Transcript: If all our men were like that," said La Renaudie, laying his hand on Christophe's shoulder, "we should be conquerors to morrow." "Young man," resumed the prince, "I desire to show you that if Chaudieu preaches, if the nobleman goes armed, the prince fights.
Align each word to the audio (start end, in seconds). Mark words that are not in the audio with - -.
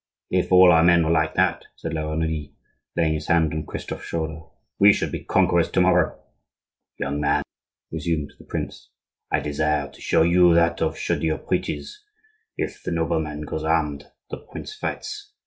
If 0.31 0.51
all 0.51 0.71
our 0.71 0.83
men 0.83 1.05
were 1.05 1.11
like 1.11 1.35
that," 1.35 1.65
said 1.75 1.93
La 1.93 2.01
Renaudie, 2.01 2.55
laying 2.97 3.13
his 3.13 3.27
hand 3.27 3.53
on 3.53 3.67
Christophe's 3.67 4.05
shoulder, 4.05 4.41
"we 4.79 4.93
should 4.93 5.11
be 5.11 5.23
conquerors 5.23 5.69
to 5.69 5.79
morrow." 5.81 6.19
"Young 6.97 7.21
man," 7.21 7.43
resumed 7.91 8.33
the 8.39 8.45
prince, 8.45 8.89
"I 9.29 9.41
desire 9.41 9.91
to 9.91 10.01
show 10.01 10.23
you 10.23 10.55
that 10.55 10.81
if 10.81 10.95
Chaudieu 10.97 11.37
preaches, 11.37 12.03
if 12.57 12.81
the 12.81 12.89
nobleman 12.89 13.41
goes 13.41 13.63
armed, 13.63 14.07
the 14.31 14.37
prince 14.37 14.73
fights. 14.73 15.33